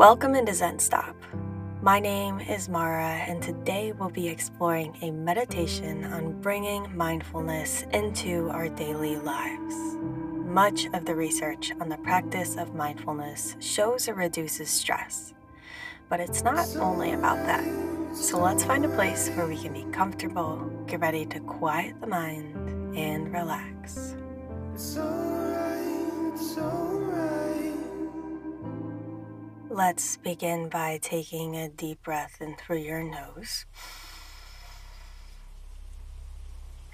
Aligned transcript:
Welcome 0.00 0.34
into 0.34 0.54
Zen 0.54 0.78
Stop. 0.78 1.14
My 1.82 2.00
name 2.00 2.40
is 2.40 2.70
Mara, 2.70 3.04
and 3.28 3.42
today 3.42 3.92
we'll 3.92 4.08
be 4.08 4.28
exploring 4.28 4.96
a 5.02 5.10
meditation 5.10 6.06
on 6.06 6.40
bringing 6.40 6.96
mindfulness 6.96 7.84
into 7.92 8.48
our 8.48 8.70
daily 8.70 9.16
lives. 9.16 9.74
Much 9.98 10.86
of 10.94 11.04
the 11.04 11.14
research 11.14 11.72
on 11.82 11.90
the 11.90 11.98
practice 11.98 12.56
of 12.56 12.74
mindfulness 12.74 13.56
shows 13.60 14.08
it 14.08 14.16
reduces 14.16 14.70
stress, 14.70 15.34
but 16.08 16.18
it's 16.18 16.42
not 16.42 16.74
only 16.78 17.12
about 17.12 17.36
that. 17.44 18.16
So 18.16 18.40
let's 18.40 18.64
find 18.64 18.86
a 18.86 18.94
place 18.96 19.28
where 19.28 19.46
we 19.46 19.58
can 19.58 19.74
be 19.74 19.84
comfortable, 19.92 20.64
get 20.86 21.00
ready 21.00 21.26
to 21.26 21.40
quiet 21.40 22.00
the 22.00 22.06
mind, 22.06 22.96
and 22.96 23.30
relax. 23.30 24.16
Let's 29.82 30.18
begin 30.18 30.68
by 30.68 30.98
taking 31.00 31.56
a 31.56 31.66
deep 31.70 32.02
breath 32.02 32.36
in 32.42 32.54
through 32.54 32.80
your 32.80 33.02
nose. 33.02 33.64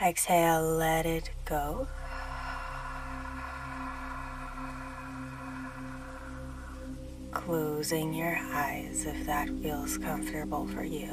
Exhale, 0.01 0.63
let 0.63 1.05
it 1.05 1.31
go. 1.45 1.89
Closing 7.33 8.15
your 8.15 8.39
eyes 8.53 9.05
if 9.05 9.27
that 9.27 9.49
feels 9.61 9.99
comfortable 9.99 10.69
for 10.69 10.85
you. 10.85 11.11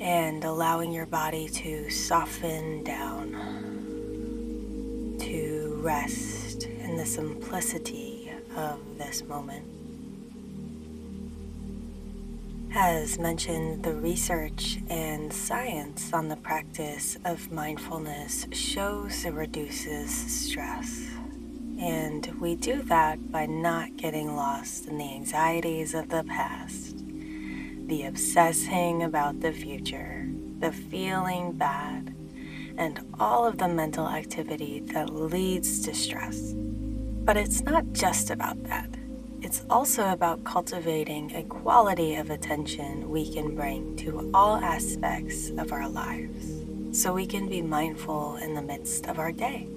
And 0.00 0.42
allowing 0.44 0.92
your 0.92 1.04
body 1.04 1.46
to 1.46 1.90
soften 1.90 2.84
down, 2.84 3.32
to 5.20 5.78
rest 5.82 6.64
in 6.64 6.96
the 6.96 7.04
simplicity 7.04 8.11
of 8.56 8.80
this 8.98 9.22
moment. 9.24 9.66
As 12.74 13.18
mentioned, 13.18 13.82
the 13.82 13.92
research 13.92 14.78
and 14.88 15.30
science 15.30 16.10
on 16.12 16.28
the 16.28 16.36
practice 16.36 17.18
of 17.22 17.52
mindfulness 17.52 18.46
shows 18.50 19.26
it 19.26 19.34
reduces 19.34 20.10
stress. 20.10 21.06
And 21.78 22.26
we 22.40 22.54
do 22.54 22.80
that 22.84 23.30
by 23.30 23.44
not 23.44 23.96
getting 23.98 24.36
lost 24.36 24.86
in 24.86 24.96
the 24.96 25.12
anxieties 25.12 25.92
of 25.92 26.08
the 26.08 26.24
past, 26.24 26.96
the 27.88 28.04
obsessing 28.04 29.02
about 29.02 29.40
the 29.40 29.52
future, 29.52 30.26
the 30.60 30.72
feeling 30.72 31.52
bad, 31.52 32.14
and 32.78 33.04
all 33.20 33.44
of 33.44 33.58
the 33.58 33.68
mental 33.68 34.08
activity 34.08 34.80
that 34.92 35.10
leads 35.10 35.80
to 35.80 35.94
stress. 35.94 36.54
But 37.24 37.36
it's 37.36 37.60
not 37.60 37.92
just 37.92 38.30
about 38.30 38.64
that. 38.64 38.88
It's 39.42 39.62
also 39.70 40.10
about 40.10 40.42
cultivating 40.42 41.32
a 41.36 41.44
quality 41.44 42.16
of 42.16 42.30
attention 42.30 43.10
we 43.10 43.32
can 43.32 43.54
bring 43.54 43.94
to 43.98 44.28
all 44.34 44.56
aspects 44.56 45.50
of 45.50 45.70
our 45.70 45.88
lives 45.88 46.46
so 46.90 47.12
we 47.12 47.26
can 47.26 47.48
be 47.48 47.62
mindful 47.62 48.36
in 48.36 48.54
the 48.54 48.62
midst 48.62 49.06
of 49.06 49.20
our 49.20 49.30
day. 49.30 49.68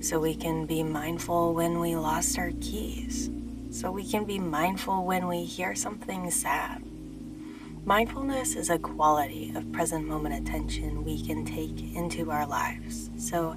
So 0.00 0.20
we 0.20 0.36
can 0.36 0.66
be 0.66 0.84
mindful 0.84 1.52
when 1.52 1.80
we 1.80 1.96
lost 1.96 2.38
our 2.38 2.52
keys. 2.60 3.28
So 3.72 3.90
we 3.90 4.08
can 4.08 4.24
be 4.24 4.38
mindful 4.38 5.04
when 5.04 5.26
we 5.26 5.44
hear 5.44 5.74
something 5.74 6.30
sad. 6.30 6.80
Mindfulness 7.84 8.54
is 8.54 8.70
a 8.70 8.78
quality 8.78 9.52
of 9.54 9.72
present 9.72 10.06
moment 10.06 10.34
attention 10.46 11.04
we 11.04 11.20
can 11.20 11.44
take 11.44 11.94
into 11.94 12.30
our 12.30 12.46
lives. 12.46 13.10
So 13.18 13.56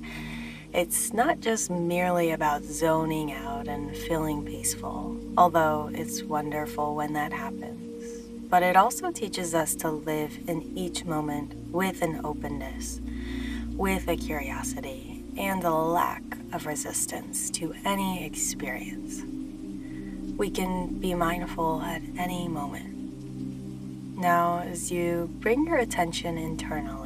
it's 0.71 1.13
not 1.13 1.39
just 1.39 1.71
merely 1.71 2.31
about 2.31 2.63
zoning 2.63 3.31
out 3.31 3.67
and 3.67 3.95
feeling 3.95 4.45
peaceful, 4.45 5.17
although 5.35 5.89
it's 5.93 6.21
wonderful 6.21 6.95
when 6.95 7.13
that 7.13 7.33
happens. 7.33 8.03
But 8.49 8.61
it 8.61 8.75
also 8.75 9.11
teaches 9.11 9.55
us 9.55 9.73
to 9.75 9.89
live 9.89 10.37
in 10.47 10.61
each 10.77 11.05
moment 11.05 11.55
with 11.71 12.03
an 12.03 12.21
openness, 12.23 13.01
with 13.75 14.07
a 14.07 14.15
curiosity, 14.15 15.23
and 15.37 15.63
a 15.63 15.73
lack 15.73 16.23
of 16.53 16.67
resistance 16.67 17.49
to 17.51 17.73
any 17.83 18.23
experience. 18.23 19.23
We 20.37 20.51
can 20.51 20.99
be 20.99 21.15
mindful 21.15 21.81
at 21.81 22.01
any 22.17 22.47
moment. 22.47 24.17
Now, 24.17 24.59
as 24.59 24.91
you 24.91 25.29
bring 25.39 25.65
your 25.65 25.77
attention 25.77 26.37
internally, 26.37 26.98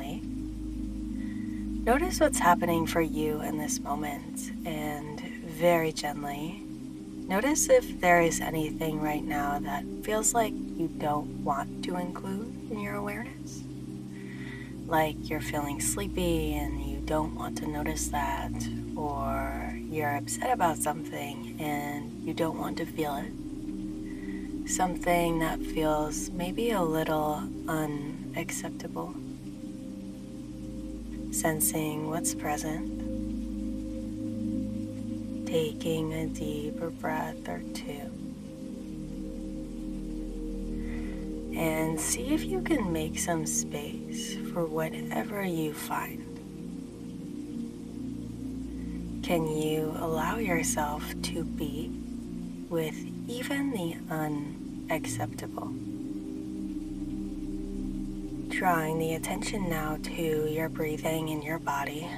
Notice 1.86 2.22
what's 2.22 2.40
happening 2.40 2.88
for 2.88 3.02
you 3.02 3.42
in 3.42 3.58
this 3.58 3.82
moment 3.82 4.54
and 4.66 5.20
very 5.20 5.92
gently 5.92 6.64
notice 7.28 7.68
if 7.70 8.00
there 8.00 8.22
is 8.22 8.40
anything 8.40 9.02
right 9.02 9.22
now 9.22 9.60
that 9.60 9.84
feels 10.02 10.34
like 10.34 10.54
you 10.54 10.90
don't 10.98 11.44
want 11.44 11.84
to 11.84 11.98
include 11.98 12.72
in 12.72 12.80
your 12.80 12.96
awareness. 12.96 13.64
Like 14.88 15.30
you're 15.30 15.42
feeling 15.42 15.82
sleepy 15.82 16.54
and 16.54 16.82
you 16.86 17.02
don't 17.02 17.36
want 17.36 17.58
to 17.58 17.68
notice 17.68 18.08
that, 18.08 18.54
or 18.96 19.78
you're 19.90 20.16
upset 20.16 20.54
about 20.54 20.78
something 20.78 21.58
and 21.60 22.24
you 22.24 22.34
don't 22.34 22.58
want 22.58 22.78
to 22.78 22.86
feel 22.86 23.16
it. 23.18 24.70
Something 24.70 25.40
that 25.40 25.60
feels 25.60 26.30
maybe 26.30 26.72
a 26.72 26.82
little 26.82 27.44
unacceptable 27.68 29.16
sensing 31.34 32.10
what's 32.12 32.36
present, 32.36 32.88
taking 35.48 36.14
a 36.14 36.28
deeper 36.28 36.92
breath 36.92 37.50
or 37.50 37.64
two. 37.74 38.12
And 41.58 42.00
see 42.00 42.34
if 42.34 42.46
you 42.46 42.62
can 42.62 42.94
make 42.94 43.18
some 43.18 43.48
space 43.48 44.36
for 44.54 44.66
whatever 44.66 45.44
you 45.44 45.74
find. 45.74 46.30
Can 49.24 49.48
you 49.48 49.96
allow 49.98 50.38
yourself 50.38 51.04
to 51.24 51.44
be 51.44 51.90
with 52.70 52.96
even 53.28 53.72
the 53.72 53.96
unacceptable? 54.14 55.74
Drawing 58.64 58.98
the 58.98 59.16
attention 59.16 59.68
now 59.70 59.98
to 60.04 60.50
your 60.50 60.70
breathing 60.70 61.28
in 61.28 61.42
your 61.42 61.60
body, 61.60 62.10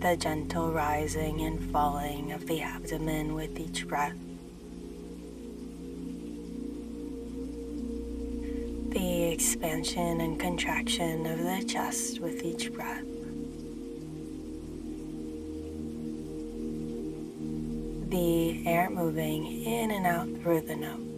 the 0.00 0.16
gentle 0.16 0.72
rising 0.72 1.42
and 1.42 1.70
falling 1.70 2.32
of 2.32 2.44
the 2.48 2.60
abdomen 2.60 3.36
with 3.36 3.56
each 3.56 3.86
breath. 3.86 4.16
The 8.90 9.30
expansion 9.30 10.20
and 10.22 10.40
contraction 10.40 11.26
of 11.26 11.38
the 11.38 11.64
chest 11.64 12.18
with 12.18 12.42
each 12.42 12.72
breath. 12.72 13.04
The 18.10 18.66
air 18.66 18.90
moving 18.90 19.62
in 19.62 19.92
and 19.92 20.04
out 20.04 20.26
through 20.42 20.62
the 20.62 20.74
nose. 20.74 21.13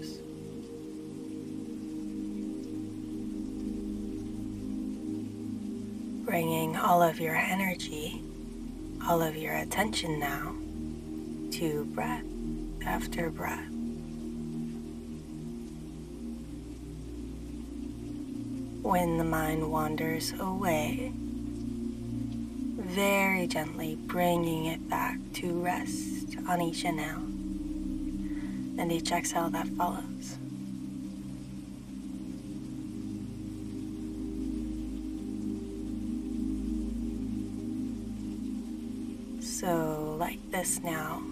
Bringing 6.36 6.76
all 6.76 7.00
of 7.02 7.18
your 7.18 7.34
energy, 7.34 8.20
all 9.08 9.22
of 9.22 9.34
your 9.34 9.54
attention 9.54 10.20
now 10.20 10.54
to 11.50 11.86
breath 11.94 12.26
after 12.84 13.30
breath. 13.30 13.70
When 18.82 19.16
the 19.16 19.24
mind 19.24 19.72
wanders 19.72 20.34
away, 20.38 21.10
very 22.76 23.46
gently 23.46 23.94
bringing 23.94 24.66
it 24.66 24.90
back 24.90 25.16
to 25.36 25.62
rest 25.62 26.36
on 26.46 26.60
each 26.60 26.84
inhale 26.84 27.24
and 28.78 28.92
each 28.92 29.10
exhale 29.10 29.48
that 29.48 29.68
follows. 29.68 30.36
So, 39.58 40.16
like 40.20 40.50
this 40.50 40.82
now, 40.82 41.22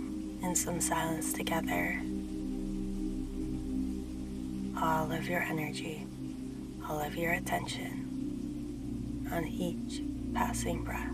in 0.42 0.54
some 0.56 0.80
silence 0.80 1.34
together, 1.34 2.00
all 4.80 5.12
of 5.12 5.28
your 5.28 5.42
energy, 5.42 6.06
all 6.88 7.00
of 7.00 7.16
your 7.16 7.32
attention 7.32 9.28
on 9.30 9.44
each 9.46 10.00
passing 10.32 10.82
breath. 10.84 11.13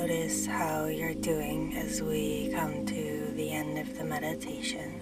Notice 0.00 0.46
how 0.46 0.86
you're 0.86 1.12
doing 1.12 1.76
as 1.76 2.00
we 2.00 2.50
come 2.54 2.86
to 2.86 3.32
the 3.36 3.50
end 3.50 3.78
of 3.78 3.98
the 3.98 4.02
meditation. 4.02 4.98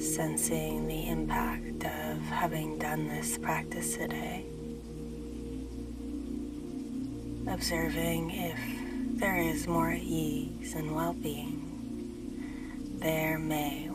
Sensing 0.00 0.86
the 0.86 1.08
impact 1.08 1.84
of 1.84 2.18
having 2.20 2.78
done 2.78 3.08
this 3.08 3.36
practice 3.36 3.96
today. 3.96 4.46
Observing 7.48 8.30
if 8.30 9.18
there 9.18 9.38
is 9.38 9.66
more 9.66 9.92
ease 9.92 10.74
and 10.76 10.94
well 10.94 11.14
being. 11.14 11.66
There 13.00 13.40
may 13.40 13.89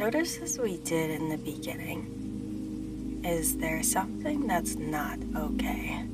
notice 0.00 0.38
as 0.38 0.58
we 0.58 0.78
did 0.78 1.10
in 1.10 1.28
the 1.28 1.36
beginning, 1.36 3.20
is 3.22 3.58
there 3.58 3.82
something 3.82 4.46
that's 4.46 4.76
not 4.76 5.18
okay? 5.36 6.06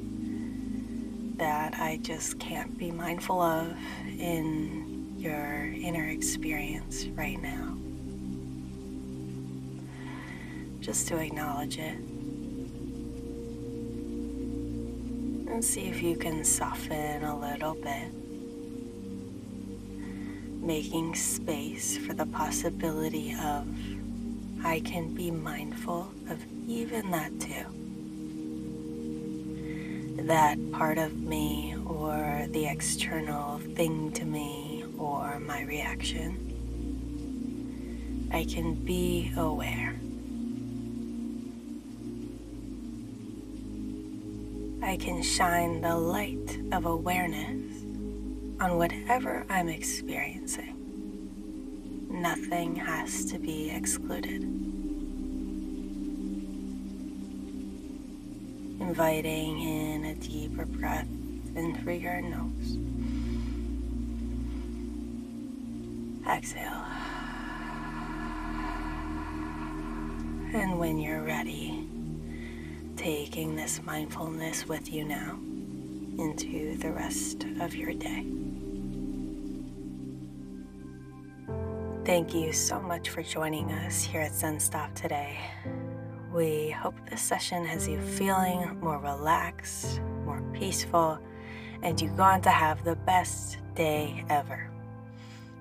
That 1.37 1.75
I 1.79 1.99
just 2.03 2.41
can't 2.41 2.77
be 2.77 2.91
mindful 2.91 3.41
of 3.41 3.77
in 4.19 5.15
your 5.17 5.73
inner 5.73 6.09
experience 6.09 7.07
right 7.15 7.41
now? 7.41 7.77
Just 10.81 11.07
to 11.07 11.19
acknowledge 11.19 11.79
it. 11.79 11.97
And 15.49 15.65
see 15.65 15.83
if 15.83 16.03
you 16.03 16.17
can 16.17 16.45
soften 16.45 17.23
a 17.23 17.39
little 17.39 17.75
bit 17.75 18.26
making 20.67 21.15
space 21.15 21.97
for 21.97 22.13
the 22.13 22.27
possibility 22.27 23.33
of 23.41 23.65
I 24.65 24.81
can 24.81 25.15
be 25.15 25.31
mindful 25.31 26.11
of 26.29 26.45
even 26.67 27.13
that 27.13 27.31
too. 27.39 27.67
That 30.25 30.59
part 30.73 30.99
of 30.99 31.21
me 31.21 31.77
or 31.87 32.49
the 32.51 32.67
external 32.67 33.59
thing 33.77 34.11
to 34.15 34.25
me 34.25 34.85
or 34.99 35.39
my 35.39 35.63
reaction. 35.63 36.43
I 38.33 38.45
can 38.45 38.75
be 38.75 39.33
aware. 39.37 39.95
I 44.83 44.97
can 44.97 45.23
shine 45.23 45.81
the 45.81 45.97
light 45.97 46.59
of 46.73 46.87
awareness 46.87 47.86
on 48.61 48.79
whatever 48.79 49.45
I'm 49.51 49.69
experiencing. 49.69 50.75
Nothing 52.11 52.77
has 52.77 53.27
to 53.27 53.39
be 53.39 53.71
excluded. 53.71 54.43
Inviting 58.81 59.61
in 59.61 60.05
a 60.07 60.15
deeper 60.15 60.65
breath 60.65 61.09
in 61.55 61.77
through 61.77 61.95
your 61.95 62.21
nose. 62.23 62.79
Exhale. 66.27 66.85
And 70.55 70.79
when 70.79 70.99
you're 70.99 71.23
ready, 71.23 71.87
taking 72.97 73.57
this 73.57 73.83
mindfulness 73.85 74.67
with 74.67 74.91
you 74.91 75.05
now 75.05 75.39
into 76.19 76.77
the 76.79 76.91
rest 76.93 77.45
of 77.61 77.75
your 77.75 77.93
day. 77.93 78.25
Thank 82.07 82.35
you 82.35 82.53
so 82.53 82.81
much 82.81 83.09
for 83.09 83.21
joining 83.21 83.69
us 83.73 84.05
here 84.05 84.21
at 84.21 84.33
Zen 84.33 84.61
Stop 84.61 84.95
today. 84.95 85.41
We 86.33 86.71
hope 86.71 86.95
this 87.11 87.21
session 87.21 87.65
has 87.65 87.89
you 87.89 88.01
feeling 88.01 88.79
more 88.79 89.01
relaxed, 89.01 90.01
more 90.25 90.41
peaceful, 90.53 91.19
and 91.83 92.01
you 92.01 92.09
go 92.11 92.23
on 92.23 92.43
to 92.43 92.49
have 92.49 92.85
the 92.85 92.95
best 92.95 93.59
day 93.75 94.25
ever. 94.31 94.71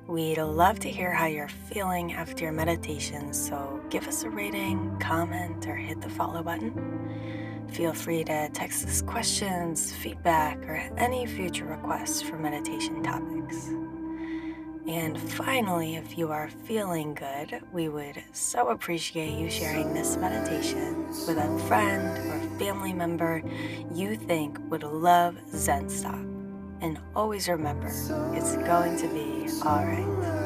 We'd 0.05 0.37
love 0.37 0.77
to 0.81 0.89
hear 0.89 1.11
how 1.11 1.25
you're 1.25 1.49
feeling 1.49 2.13
after 2.13 2.43
your 2.43 2.53
meditation, 2.53 3.33
so 3.33 3.81
give 3.89 4.07
us 4.07 4.21
a 4.21 4.29
rating, 4.29 4.99
comment, 4.99 5.65
or 5.65 5.75
hit 5.75 5.99
the 5.99 6.09
follow 6.09 6.43
button. 6.43 7.65
Feel 7.71 7.93
free 7.95 8.23
to 8.23 8.49
text 8.49 8.85
us 8.85 9.01
questions, 9.01 9.91
feedback, 9.93 10.59
or 10.67 10.75
any 10.97 11.25
future 11.25 11.65
requests 11.65 12.21
for 12.21 12.37
meditation 12.37 13.01
topics. 13.01 13.71
And 14.87 15.19
finally, 15.19 15.95
if 15.95 16.15
you 16.15 16.31
are 16.31 16.47
feeling 16.65 17.15
good, 17.15 17.61
we 17.73 17.89
would 17.89 18.21
so 18.33 18.69
appreciate 18.69 19.33
you 19.33 19.49
sharing 19.49 19.95
this 19.95 20.15
meditation 20.15 21.07
with 21.07 21.37
a 21.37 21.59
friend 21.67 22.05
or 22.29 22.59
family 22.59 22.93
member 22.93 23.41
you 23.91 24.15
think 24.15 24.59
would 24.69 24.83
love 24.83 25.37
Zen 25.51 25.89
Stop. 25.89 26.19
And 26.81 26.99
always 27.15 27.47
remember, 27.49 27.87
it's 28.35 28.57
going 28.57 28.95
to 28.97 29.07
be 29.07 29.49
alright. 29.65 30.44